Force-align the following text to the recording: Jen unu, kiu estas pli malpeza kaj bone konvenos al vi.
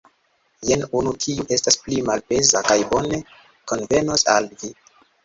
Jen 0.67 0.85
unu, 0.99 1.11
kiu 1.25 1.43
estas 1.57 1.77
pli 1.83 1.99
malpeza 2.07 2.63
kaj 2.71 2.79
bone 2.95 3.21
konvenos 3.73 4.25
al 4.37 4.49
vi. 4.65 4.73